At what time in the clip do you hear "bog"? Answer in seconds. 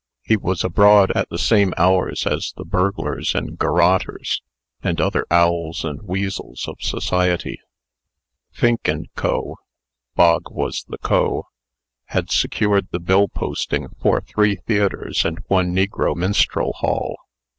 10.15-10.49